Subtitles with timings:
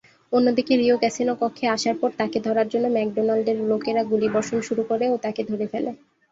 [0.31, 5.25] অন্যদিকে Rio casino কক্ষে আসার পর তাকে ধরার জন্য ম্যাকডোনাল্ডের লোকেরা গুলিবর্ষণ শুরু করে ও
[5.25, 5.91] তাকে ধরে ফেলে।